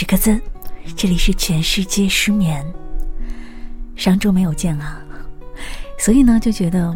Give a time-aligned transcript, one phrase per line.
[0.00, 0.40] 十个字，
[0.96, 2.64] 这里是全世界失眠。
[3.94, 4.98] 上周没有见啊，
[5.98, 6.86] 所以呢就觉得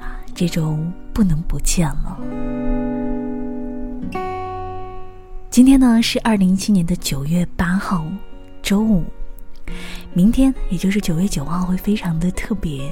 [0.00, 0.76] 啊，这周
[1.12, 2.18] 不能不见了。
[5.50, 8.04] 今天呢是二零一七年的九月八号，
[8.60, 9.04] 周五。
[10.12, 12.90] 明天也就是九月九号会非常的特别，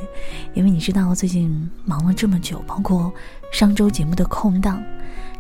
[0.54, 3.12] 因为你知道最近忙了这么久，包括
[3.52, 4.80] 上周节目的空档，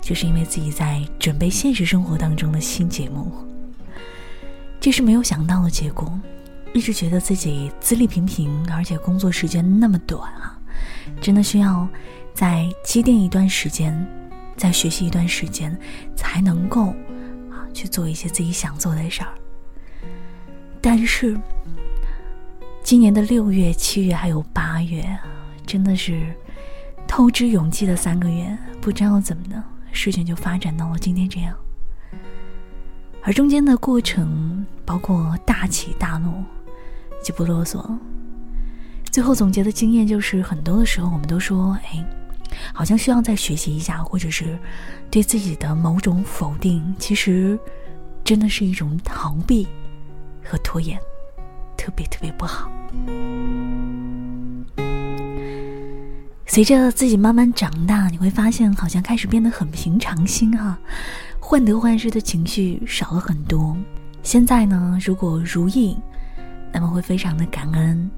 [0.00, 3.30] 就是因为自己在准备现实生活当中的新节目。
[4.80, 6.10] 这是没有想到的结果，
[6.72, 10.58] 一直觉得自己资历平平，而且工作时间那么短啊，
[11.20, 11.86] 真的需要
[12.32, 13.94] 在积淀一段时间，
[14.56, 15.78] 再学习一段时间，
[16.16, 16.86] 才能够
[17.50, 19.28] 啊去做一些自己想做的事儿。
[20.80, 21.38] 但是，
[22.82, 25.04] 今年的六月、七月还有八月，
[25.66, 26.34] 真的是
[27.06, 28.56] 透支勇气的三个月。
[28.80, 31.54] 不知道怎么的，事情就发展到了今天这样。
[33.22, 36.32] 而中间的过程，包括大起大落，
[37.24, 37.98] 就不啰嗦了。
[39.10, 42.04] 最后总结的经验就是，很多的时候我们都说，哎，
[42.72, 44.58] 好像需要再学习一下，或者是
[45.10, 47.58] 对自己的某种否定，其实
[48.24, 49.66] 真的是一种逃避。
[50.42, 50.98] 和拖延，
[51.76, 52.72] 特别特别不好。
[56.46, 60.76] 随着自己慢慢长大，你会发现好像开始变得很平常心哈，
[61.50, 63.76] 患得患失的情绪少了很多。
[64.22, 65.96] 现在呢，如果如意，
[66.72, 68.08] 那么会非常的感恩；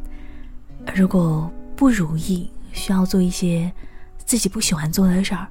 [0.94, 3.72] 如果不如意，需要做一些
[4.18, 5.48] 自己不喜欢做的事儿，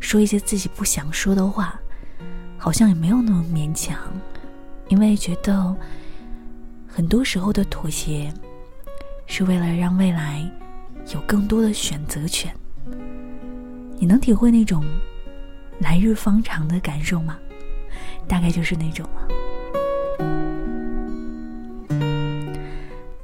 [0.00, 1.80] 说一些自己不想说的话，
[2.58, 3.96] 好像也没有那么勉强，
[4.88, 5.76] 因为觉得。
[6.88, 8.34] 很多时候的妥协，
[9.26, 10.44] 是为了让未来
[11.14, 12.52] 有更多的选择权。
[13.96, 14.84] 你能体会那种
[15.82, 17.36] 来日方长的感受吗？
[18.26, 19.28] 大概就是那种了。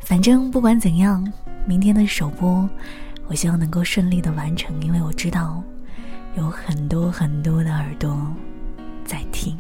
[0.01, 1.27] 反正不管怎样，
[1.67, 2.69] 明天的首播，
[3.29, 5.63] 我希望能够顺利的完成，因为我知道
[6.37, 8.21] 有很多很多的耳朵
[9.05, 9.57] 在听。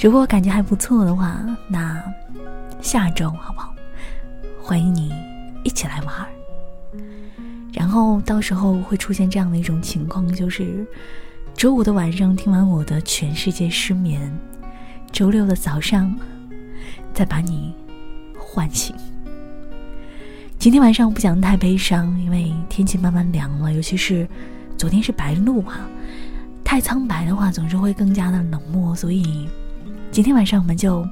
[0.00, 2.02] 如果感觉还不错的话，那。
[2.80, 3.74] 下周好不好？
[4.62, 5.12] 欢迎你
[5.64, 6.28] 一起来玩儿。
[7.72, 10.86] 然后到时候会出现这样的一种情况，就是
[11.58, 14.22] 周五的晚上听完我的《全世界失眠》，
[15.10, 16.16] 周六的早上
[17.12, 17.74] 再把你
[18.38, 18.94] 唤醒。
[20.56, 24.24] 今天晚上我不想太悲伤，因为天气慢慢凉了，尤其是
[24.76, 25.80] 昨天是白露哈，
[26.62, 29.48] 太苍白的话总是会更加的冷漠，所以
[30.12, 31.04] 今天晚上我们就。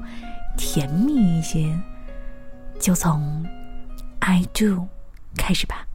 [0.58, 1.78] 甜蜜一些，
[2.80, 3.44] 就从
[4.20, 4.88] I do
[5.36, 5.85] 开始吧。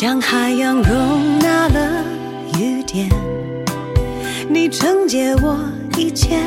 [0.00, 2.04] 将海洋容纳了
[2.56, 3.10] 雨点，
[4.48, 5.58] 你承接我
[5.96, 6.38] 一切，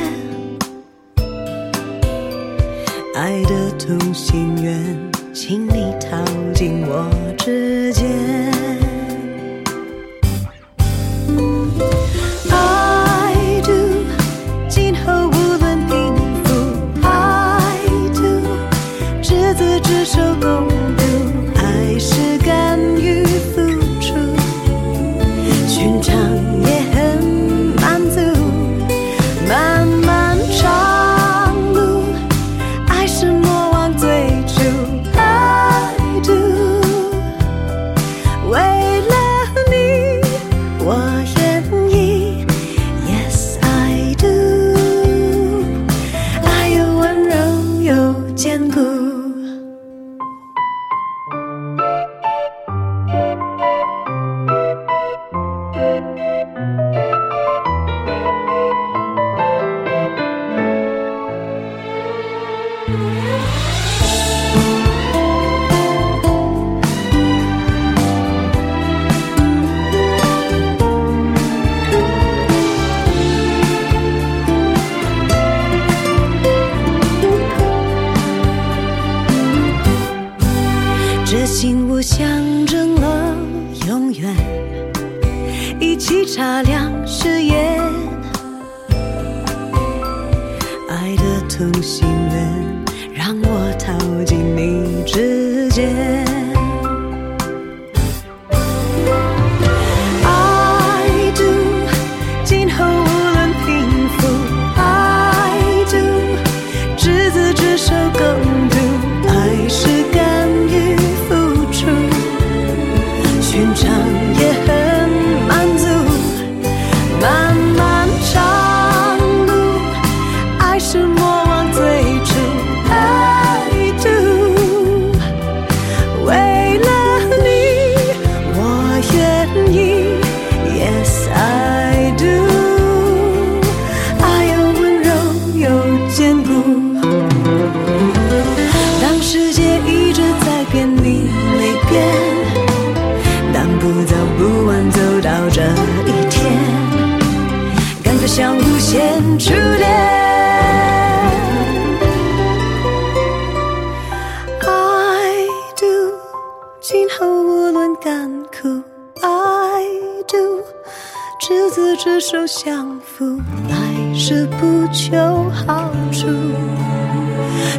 [3.14, 4.96] 爱的同心圆，
[5.34, 6.16] 请你套
[6.54, 8.08] 进我指尖。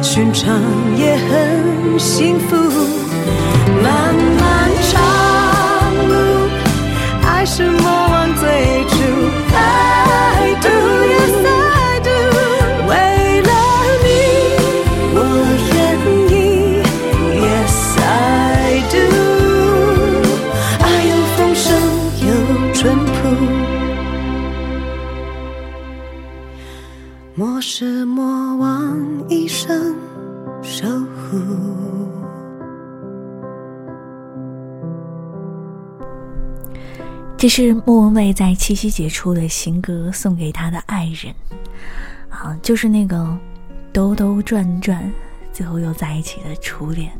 [0.04, 0.54] 寻常
[0.98, 2.54] 也很幸福。
[3.82, 4.92] 漫漫长
[6.08, 6.12] 路，
[7.26, 8.93] 爱是莫忘最初。
[37.44, 41.34] 这是莫文蔚在七夕节出的新歌，送给她的爱人，
[42.30, 43.38] 啊，就是那个
[43.92, 45.12] 兜兜转转，
[45.52, 47.12] 最后又在一起的初恋。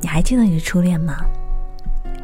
[0.00, 1.16] 你还记得你的初恋吗？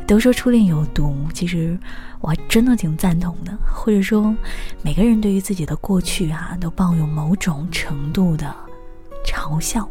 [0.07, 1.77] 都说初恋有毒，其实
[2.21, 3.53] 我真的挺赞同的。
[3.67, 4.33] 或者说，
[4.81, 8.55] 每个人对于自己的过去啊，都抱有某种程度的
[9.27, 9.89] 嘲笑。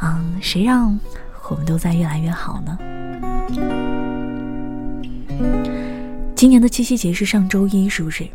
[0.00, 0.98] 嗯，谁让
[1.50, 2.78] 我们都在越来越好呢？
[6.34, 8.26] 今年的七夕节是上周一，是不是？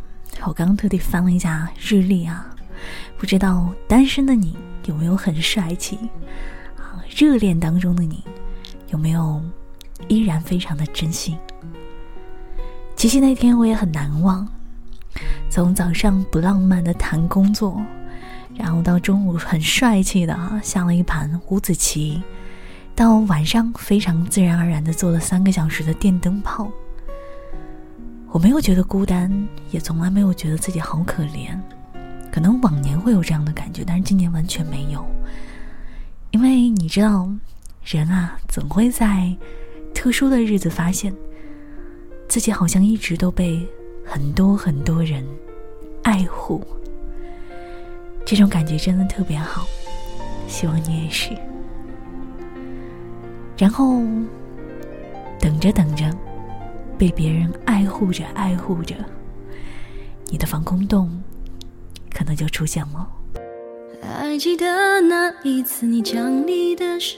[0.46, 2.50] 我刚刚特地翻了一下日历啊，
[3.18, 4.56] 不知道单身的你
[4.86, 5.98] 有没有很帅气
[6.78, 7.04] 啊？
[7.16, 8.24] 热恋当中的你
[8.90, 9.42] 有没有
[10.08, 11.38] 依然非常的珍惜？
[12.96, 14.48] 七夕那天我也很难忘，
[15.50, 17.80] 从早上不浪漫的谈工作，
[18.56, 22.24] 然后到中午很帅气的下了一盘五子棋，
[22.96, 26.72] 到晚上非常自然而然的做了三个小时的电灯泡。
[28.32, 29.32] 我没有觉得孤单，
[29.72, 31.60] 也从来没有觉得自己好可怜。
[32.32, 35.04] 可能往年会有这样的感觉，但是今年完全没有。
[36.30, 37.28] 因为你知道，
[37.84, 39.36] 人啊，总会在
[39.96, 41.12] 特殊的日子发现，
[42.28, 43.68] 自己好像一直都被
[44.06, 45.26] 很多很多人
[46.04, 46.64] 爱护。
[48.24, 49.66] 这种感觉真的特别好，
[50.48, 51.36] 希望你也是。
[53.58, 54.04] 然后，
[55.40, 56.16] 等着等着。
[57.00, 58.94] 被别人爱护着，爱护着，
[60.30, 61.10] 你的防空洞
[62.14, 63.08] 可能就出现了。
[64.02, 67.16] 还记得那一次，你将你的手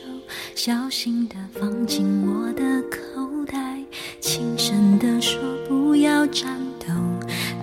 [0.54, 3.80] 小心地放进我的口袋，
[4.20, 6.86] 轻声地说不要颤抖。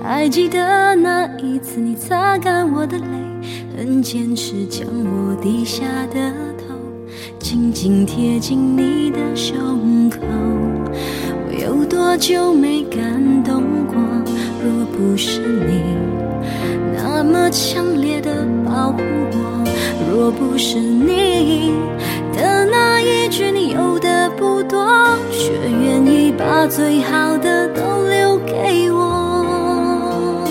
[0.03, 3.07] 还记得那一次，你擦干我的泪，
[3.77, 6.75] 很坚持将我低下的头
[7.39, 10.19] 紧紧贴近你的胸口。
[12.09, 13.95] 多久没感动过？
[14.65, 15.83] 若不是你
[16.97, 18.99] 那么强烈的保护
[19.33, 19.63] 我，
[20.11, 21.75] 若不是你
[22.35, 24.89] 的那一句你有的不多，
[25.31, 30.49] 却愿意把最好的都留给我。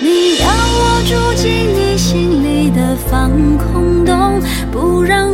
[0.00, 5.25] 你要我住进你心里的防空洞，不让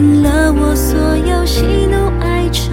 [0.00, 2.72] 定了我所有喜怒哀愁，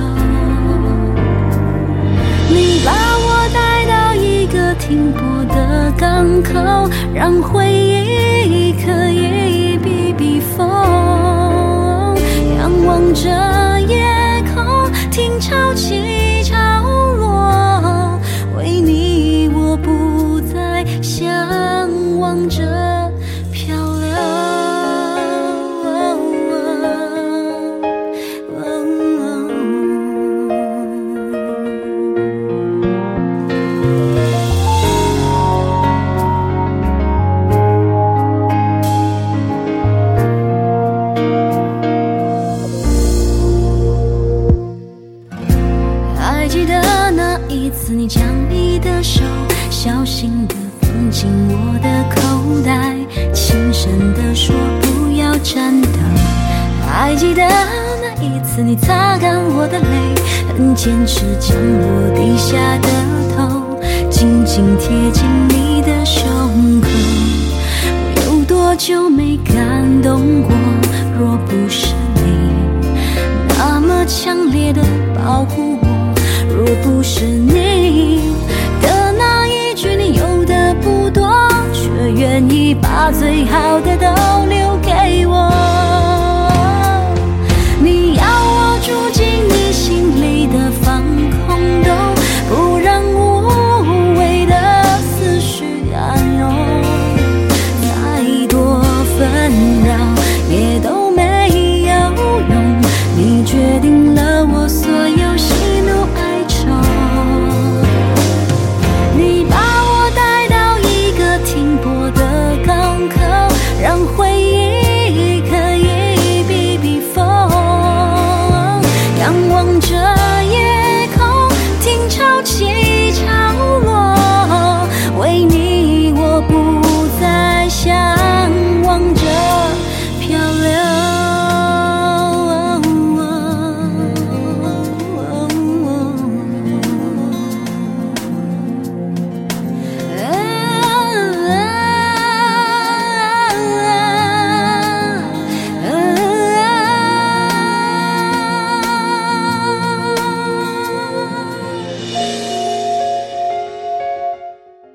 [2.50, 7.67] 你把我带到一个停泊的港口，让回
[60.88, 62.88] 坚持将我低下的
[63.36, 63.78] 头
[64.10, 66.24] 紧紧贴近你的胸
[66.80, 66.88] 口。
[68.16, 70.56] 我有多久没感动过？
[71.20, 72.22] 若不是你
[73.50, 74.82] 那么强烈的
[75.14, 76.16] 保护我，
[76.56, 78.32] 若不是你
[78.82, 81.30] 的那一句你有的不多，
[81.74, 84.08] 却愿意把最好的都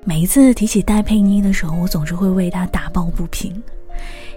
[0.05, 3.53] 每一次提起戴佩妮的时候，我总是会为她打抱不平，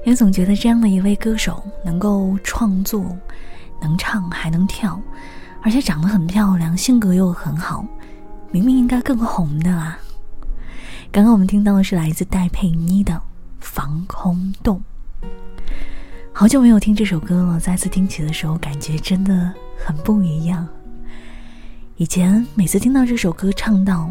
[0.05, 3.05] 因为总觉得这样的一位歌手能够创作、
[3.83, 5.01] 能唱还能跳，
[5.63, 7.85] 而且长得很漂亮，性格又很好，
[8.53, 9.99] 明明应该更红的啊！
[11.11, 13.15] 刚刚我们听到的是来自戴佩妮的
[13.59, 14.81] 《防空洞》，
[16.33, 19.53] 好久没有听这首歌了，再次听起的时候，感觉真的
[19.85, 20.67] 很不一样。
[21.97, 24.09] 以前每次听到这首歌唱到。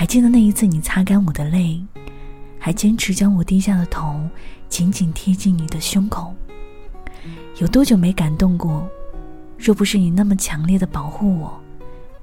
[0.00, 1.78] 还记得那一次，你擦干我的泪，
[2.58, 4.18] 还坚持将我低下的头
[4.66, 6.34] 紧紧贴近你的胸口。
[7.58, 8.88] 有多久没感动过？
[9.58, 11.60] 若不是你那么强烈的保护我，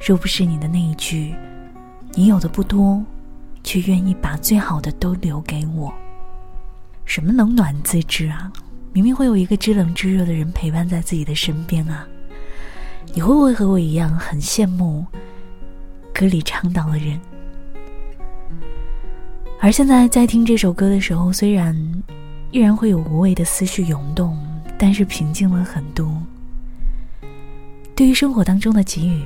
[0.03, 1.35] 若不是你的那一句
[2.17, 2.99] “你有的不多，
[3.63, 5.93] 却愿意把最好的都留给我”，
[7.05, 8.51] 什么冷暖自知啊？
[8.91, 12.07] 明明会有一个知冷知热的人陪伴在自己的身边啊！
[13.13, 15.05] 你会不会和我一样很羡慕
[16.11, 17.21] 歌里唱到的人？
[19.59, 21.75] 而现在在听这首歌的时候，虽然
[22.51, 24.37] 依然会有无谓的思绪涌动，
[24.77, 26.21] 但是平静了很多。
[27.95, 29.25] 对于生活当中的给予，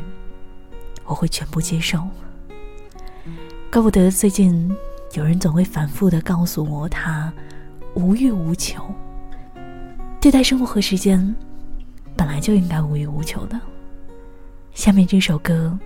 [1.05, 2.01] 我会全部接受。
[3.71, 4.73] 怪不得最近
[5.13, 7.31] 有人总会反复的告诉我，他
[7.93, 8.83] 无欲无求。
[10.21, 11.35] 对待生活和时间，
[12.15, 13.59] 本来就应该无欲无求的。
[14.73, 15.77] 下面这首歌，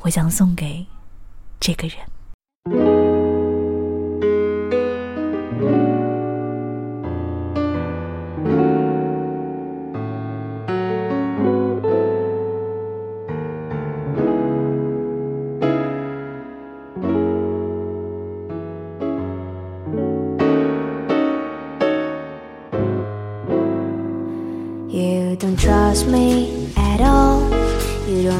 [0.00, 0.84] 我想送给
[1.60, 1.96] 这个人。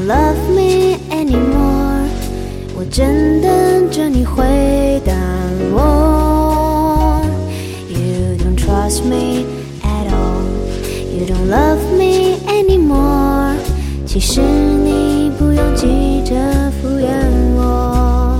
[0.05, 2.07] Love me anymore.
[2.75, 5.13] 我正等着你回答
[5.71, 7.21] 我。
[7.89, 9.45] You don't trust me
[9.83, 10.43] at all.
[11.15, 13.55] You don't love me anymore.
[14.05, 16.35] 其实你不用急着
[16.81, 17.07] 敷衍
[17.55, 18.39] 我，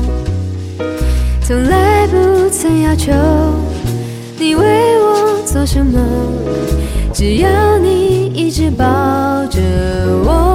[1.42, 3.12] 从来不曾要求
[4.38, 6.00] 你为我做什么。
[7.14, 8.86] 只要你一直抱
[9.48, 9.60] 着
[10.26, 10.53] 我，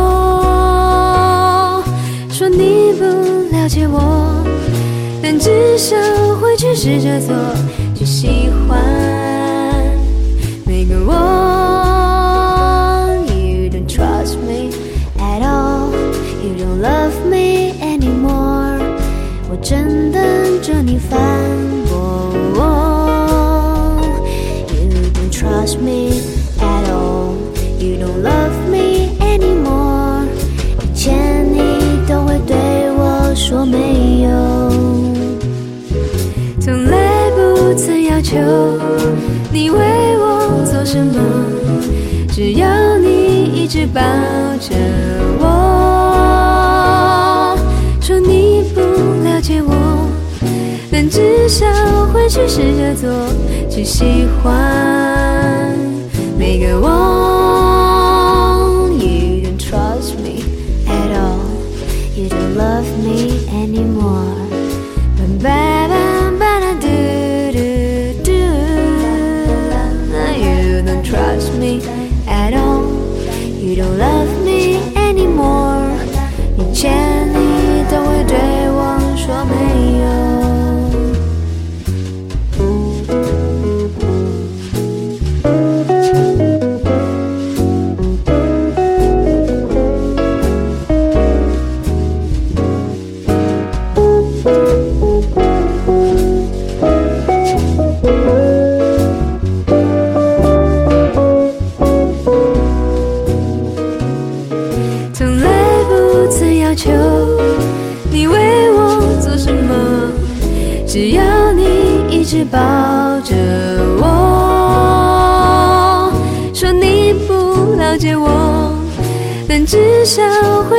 [5.21, 5.97] 但至少
[6.41, 7.35] 会去试着做，
[7.95, 8.79] 去喜欢
[10.65, 11.13] 每个我。
[13.27, 14.71] You don't trust me
[15.19, 15.91] at all,
[16.43, 18.79] you don't love me anymore，
[19.51, 20.23] 我正等
[20.63, 21.19] 着你反
[21.89, 22.33] 驳。
[24.73, 26.08] You don't trust me
[42.39, 44.01] 只要你一直抱
[44.61, 44.73] 着
[45.41, 45.45] 我，
[48.01, 48.81] 说你不
[49.25, 50.09] 了解我，
[50.89, 51.67] 但至少
[52.13, 53.11] 会去试着做，
[53.69, 55.77] 去喜欢。
[56.39, 57.28] 每个我。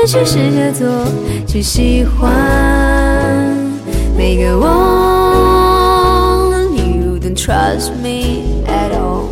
[0.09, 0.87] 去试着做，
[1.45, 3.55] 去喜欢
[4.17, 4.65] 每个我。
[6.75, 9.27] You don't trust me at all.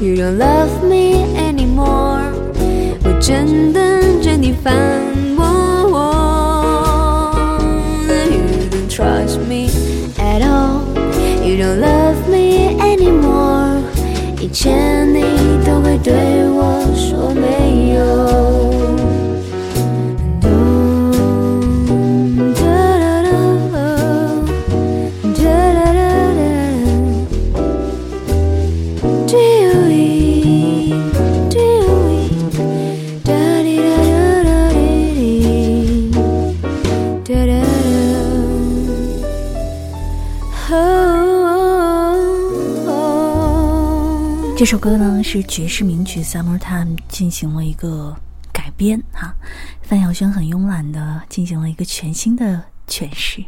[0.00, 2.32] You don't love me anymore.
[3.04, 4.72] 我正等着你反
[5.36, 5.44] 驳
[5.92, 5.98] 我。
[8.08, 9.68] You don't trust me
[10.16, 10.80] at all.
[11.44, 13.82] You don't love me anymore.
[14.40, 15.12] 以前
[44.66, 48.16] 这首歌呢是爵士名曲《Summertime》进行了一个
[48.52, 49.32] 改编哈，
[49.80, 53.44] 范晓萱很慵懒的进行了一个全新的诠释。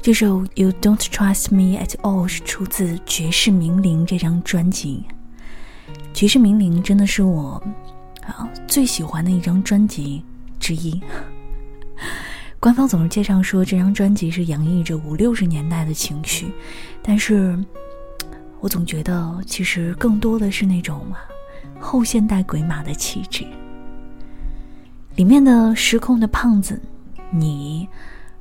[0.00, 5.04] 这首《You Don't Trust Me at All》是出自《爵士名伶》这张专辑，
[6.14, 7.60] 《爵士名伶》真的是我
[8.22, 10.22] 啊最喜欢的一张专辑
[10.60, 11.02] 之一。
[12.60, 16.52] 官方总是介绍说这张专辑是洋溢着五六十年代的情绪，
[17.02, 17.58] 但是
[18.60, 21.06] 我总觉得其实更多的是那种
[21.78, 23.46] 后现代鬼马的气质。
[25.14, 26.80] 里面的失控的胖子，
[27.30, 27.88] 你，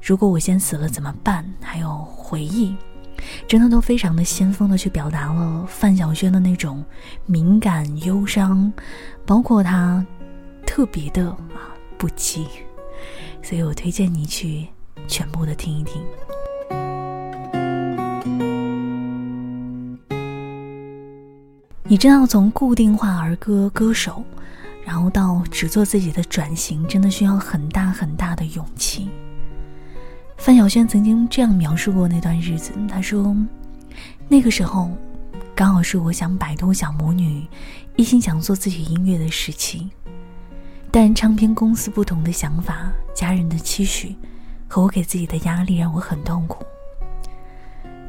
[0.02, 1.46] 如果我先死了怎么办？
[1.62, 2.76] 还有回忆，
[3.48, 6.84] 真的都非常的先锋的去表达了范晓萱的那种
[7.26, 8.72] 敏感、忧伤，
[9.26, 10.06] 包括她
[10.66, 12.46] 特别的啊不羁。
[13.42, 14.68] 所以我推荐你去
[15.08, 16.02] 全部的听一听。
[21.88, 24.24] 你知道，从固定化儿歌歌手，
[24.84, 29.08] 然后到只做自己的转型，真的需要很大很大的勇气。
[30.36, 33.38] 范晓萱曾经这样描述过那段日子，她说
[34.28, 34.90] ：“那个时候，
[35.54, 37.46] 刚好是我想摆脱小魔女，
[37.96, 39.88] 一心想做自己音乐的时期。
[40.90, 44.16] 但唱片公司不同的想法、家人的期许
[44.68, 46.66] 和我给自己的压力，让我很痛苦。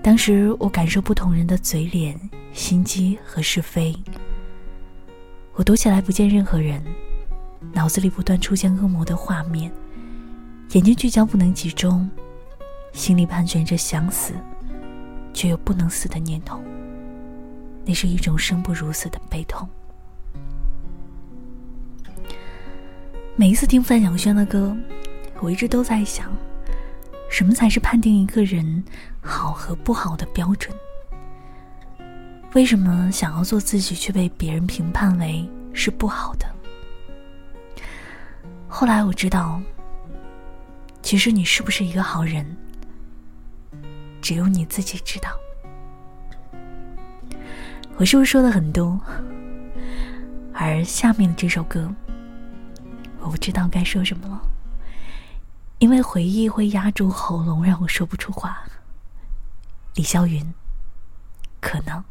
[0.06, 2.16] 当时我感受不同人的嘴脸、
[2.52, 3.92] 心机和是非。
[5.54, 6.80] 我躲起来不见任何人，
[7.72, 9.68] 脑子里不断出现恶魔的画面，
[10.74, 12.08] 眼睛聚焦不能集中，
[12.92, 14.32] 心里盘旋着想死，
[15.34, 16.62] 却又不能死的念头。
[17.84, 19.68] 那是一种生不如死的悲痛。
[23.34, 24.76] 每一次听范晓萱的歌，
[25.40, 26.32] 我一直都在想，
[27.28, 28.82] 什么才是判定一个人
[29.20, 30.74] 好和不好的标准？
[32.54, 36.46] 为什么想要做自己却被别人评判为是不好的？
[38.68, 39.60] 后来我知道，
[41.02, 42.56] 其实你是不是一个好人，
[44.22, 45.28] 只有你自己知道。
[47.98, 48.98] 我是不是说的很多？
[50.54, 51.92] 而下面的这首歌。
[53.20, 54.40] 我不知道该说什么了，
[55.78, 58.62] 因为回忆会压住喉咙，让我说不出话。
[59.94, 60.54] 李霄云，
[61.60, 62.02] 可能。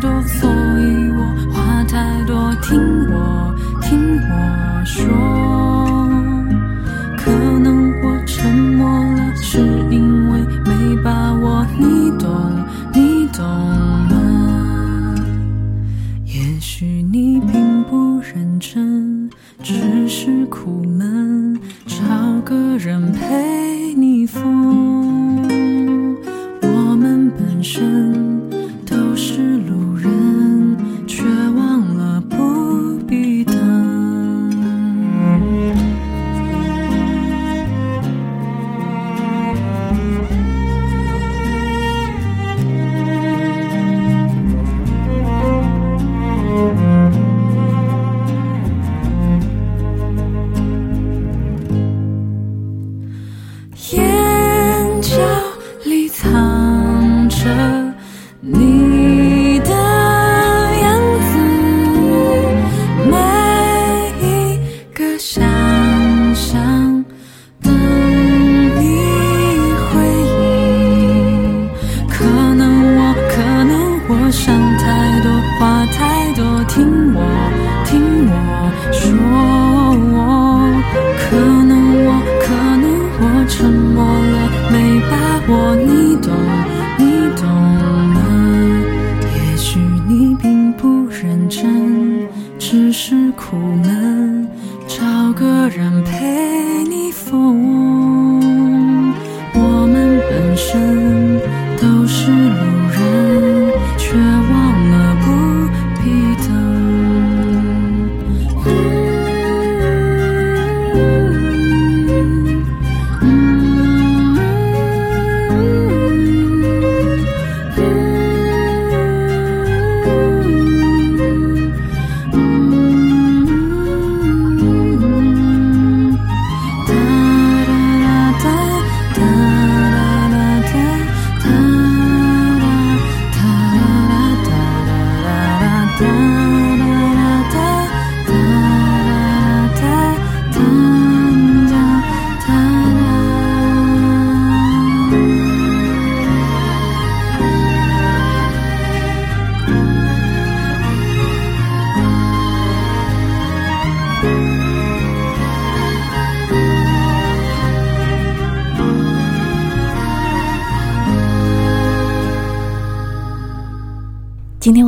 [0.00, 0.49] doch so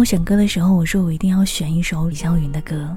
[0.02, 2.96] 我选歌的时候，我说我一定要选一首李霄云的歌，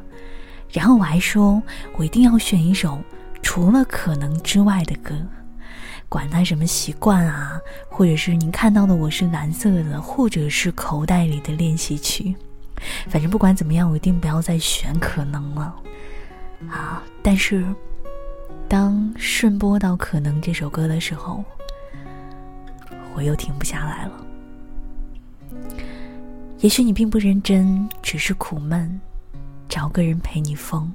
[0.71, 1.61] 然后我还说
[1.97, 2.99] 我一定要选一首
[3.43, 5.13] 除了可能之外的歌，
[6.09, 12.35] 管他什么习惯啊，或者是您看到的我是蓝色的，或者是口袋里的练习曲，
[13.07, 15.75] 反正不管怎么样，我一定不要再选可能了
[16.71, 17.03] 啊！
[17.21, 17.63] 但是
[18.67, 21.43] 当顺播到《可能》这首歌的时候，
[23.13, 24.24] 我又停不下来了。
[26.59, 28.99] 也许你并不认真，只是苦闷，
[29.69, 30.91] 找个人陪你疯。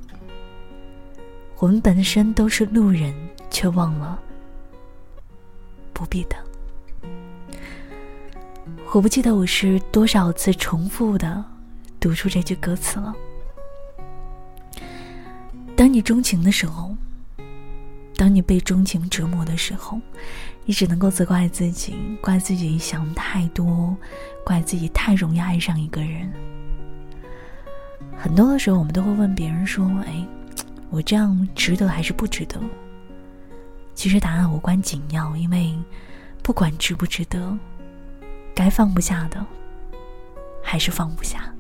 [1.58, 3.14] 我们本身都是路人，
[3.50, 4.18] 却忘了
[5.92, 6.38] 不必等。
[8.92, 11.44] 我不记得我是多少次重复的
[12.00, 13.14] 读出这句歌词了。
[15.76, 16.96] 当你钟情的时候，
[18.20, 19.98] 当你被钟情折磨的时候，
[20.66, 23.96] 你只能够责怪自己，怪自己想太多，
[24.44, 26.30] 怪自己太容易爱上一个人。
[28.18, 30.22] 很多的时候，我们都会问别人说：“哎，
[30.90, 32.60] 我这样值得还是不值得？”
[33.96, 35.74] 其实答案无关紧要，因为
[36.42, 37.58] 不管值不值得，
[38.54, 39.42] 该放不下的
[40.62, 41.50] 还是放不下。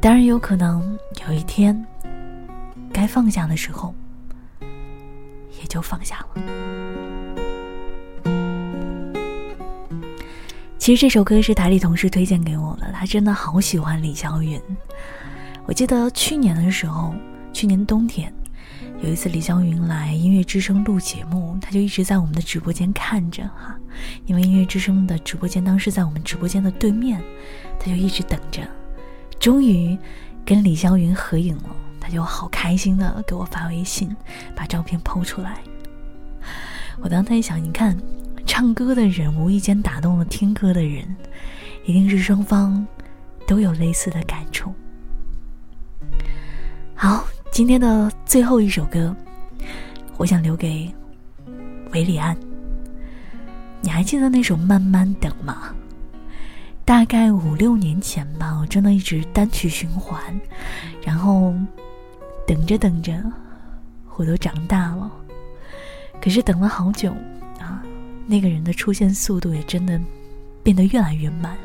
[0.00, 0.98] 当然，有可能
[1.28, 1.86] 有一天
[2.90, 3.94] 该放下的时候，
[5.62, 6.42] 也就放下了。
[10.78, 14.60] 其实这首歌是台里同事推荐给我的，他真的好喜欢李霄云。
[15.64, 17.14] 我记得去年的时候，
[17.52, 18.34] 去年冬天
[19.00, 23.78] 有一次李霄云来音乐之声录节目，他就一直在我们的直播间看着哈，
[24.26, 27.22] 因为音乐之声的直播间当时在我们直播间的对面，
[27.78, 28.60] 他就一直等着。
[29.38, 29.96] 终于
[30.44, 34.14] 跟李霄云合影了，他就好开心的给我发微信，
[34.56, 35.58] 把照片抛出来。
[37.00, 37.96] 我当时一想，你看。
[38.44, 41.16] 唱歌的人无意间打动了听歌的人，
[41.86, 42.84] 一定是双方
[43.46, 44.74] 都有类似的感触。
[46.94, 49.14] 好，今天的最后一首歌，
[50.18, 50.92] 我想留给
[51.92, 52.36] 韦礼安。
[53.80, 55.72] 你还记得那首《慢慢等》吗？
[56.84, 60.20] 大概五六年前吧，我真的一直单曲循环，
[61.00, 61.54] 然后
[62.46, 63.12] 等着等着，
[64.16, 65.10] 我都长大了，
[66.20, 67.10] 可是等了好久
[67.58, 67.82] 啊。
[68.26, 70.00] 那个人的出现速度也真的
[70.62, 71.56] 变得越来越慢，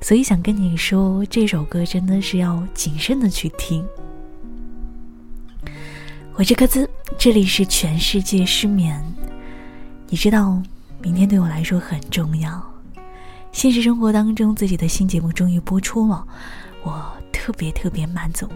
[0.00, 3.84] 所以想跟你说，这首歌真的是要谨慎的去听。
[6.34, 9.02] 我是柯兹，这里是全世界失眠。
[10.08, 10.62] 你知道，
[11.02, 12.62] 明天对我来说很重要。
[13.50, 16.24] 现实生活当中，自己的新节目终于播出了，
[16.82, 18.48] 我特别特别满足。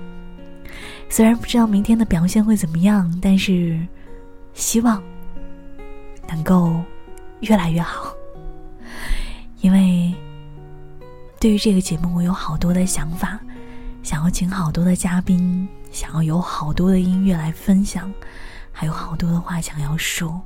[1.13, 3.79] 虽然不知道明天的表现会怎么样，但是
[4.55, 5.01] 希望。
[6.29, 6.81] 能够
[7.41, 8.15] 越来越好，
[9.61, 10.15] 因为
[11.39, 13.39] 对于这个节目，我有好多的想法，
[14.03, 18.11] 想要请好多的嘉宾，想要有好多的音乐来分享，
[18.71, 20.41] 还有好多的话想要说。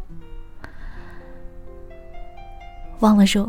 [2.98, 3.48] 忘了说，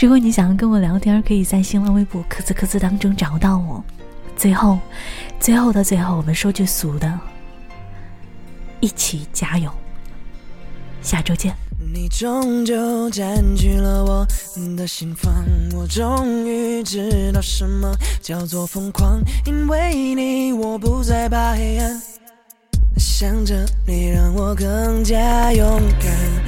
[0.00, 3.84] 如果你想要跟我聊天，可以在新浪微博“科兹科兹”当中找到我。
[4.34, 4.78] 最后，
[5.40, 7.18] 最后的最后，我们说句俗的，
[8.80, 9.70] 一起加油。
[11.00, 11.54] 下周见。
[11.90, 14.26] 你终究占据了我
[14.76, 15.32] 的心房，
[15.74, 19.20] 我终于知道什么叫做疯狂。
[19.46, 22.02] 因为你，我不再怕黑暗。
[22.96, 26.47] 想着你，让我更加勇敢。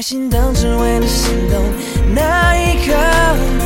[0.00, 1.62] 心等，只为了心动
[2.14, 3.65] 那一刻。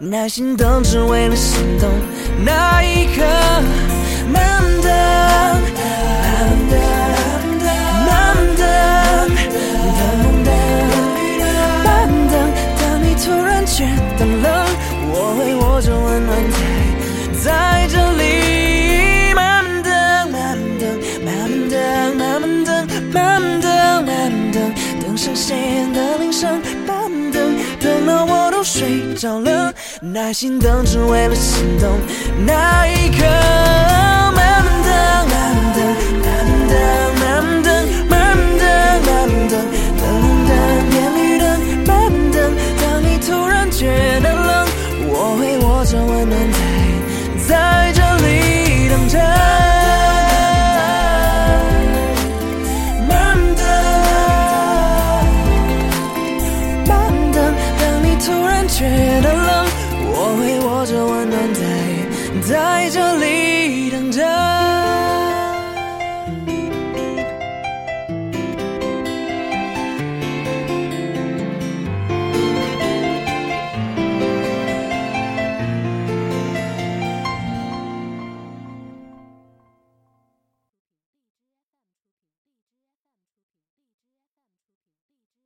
[0.00, 1.90] 耐心等，只为了心动
[2.44, 3.22] 那一刻。
[4.32, 4.90] 慢等，
[29.18, 31.98] 着了，耐心等，只为了心动
[32.46, 33.24] 那一刻。
[34.36, 34.94] 慢慢等，
[35.28, 35.80] 慢慢等，
[36.22, 36.32] 慢
[37.18, 37.68] 慢慢等，
[38.08, 38.48] 慢慢
[39.02, 39.10] 慢
[39.48, 39.52] 等，
[39.98, 40.08] 等等
[40.48, 40.50] 等，
[40.90, 41.44] 变绿灯，
[41.84, 41.90] 慢
[42.30, 42.36] 等。
[42.80, 44.68] 当你突然觉得冷，
[45.08, 46.38] 我会握着温暖
[47.46, 48.07] 在，在这。